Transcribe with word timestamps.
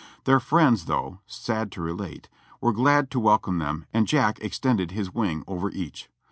Their 0.23 0.39
friends, 0.39 0.85
though 0.85 1.19
(sad 1.27 1.71
to 1.73 1.81
relate), 1.83 2.27
were 2.59 2.73
glad 2.73 3.11
to 3.11 3.19
wel 3.19 3.37
come 3.37 3.59
them 3.59 3.85
and 3.93 4.07
Jack 4.07 4.39
extended 4.39 4.89
his 4.89 5.13
wing 5.13 5.43
over 5.45 5.69
each. 5.69 6.09